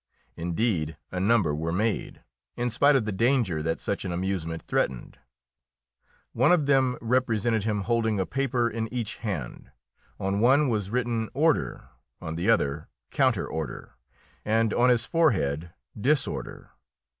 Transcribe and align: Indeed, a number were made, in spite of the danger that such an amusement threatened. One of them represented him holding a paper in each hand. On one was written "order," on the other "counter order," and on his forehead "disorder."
Indeed, 0.35 0.97
a 1.11 1.19
number 1.19 1.53
were 1.53 1.71
made, 1.71 2.23
in 2.55 2.71
spite 2.71 2.95
of 2.95 3.05
the 3.05 3.11
danger 3.11 3.61
that 3.61 3.79
such 3.79 4.03
an 4.03 4.11
amusement 4.11 4.63
threatened. 4.63 5.19
One 6.33 6.51
of 6.51 6.65
them 6.65 6.97
represented 7.01 7.65
him 7.65 7.81
holding 7.81 8.19
a 8.19 8.25
paper 8.25 8.67
in 8.67 8.91
each 8.91 9.17
hand. 9.17 9.69
On 10.19 10.39
one 10.39 10.69
was 10.69 10.89
written 10.89 11.29
"order," 11.35 11.87
on 12.19 12.33
the 12.33 12.49
other 12.49 12.89
"counter 13.11 13.45
order," 13.45 13.93
and 14.43 14.73
on 14.73 14.89
his 14.89 15.05
forehead 15.05 15.71
"disorder." 15.95 16.71